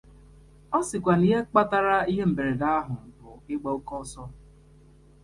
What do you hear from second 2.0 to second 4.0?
ihe mberede ahụ bụ ịgba oke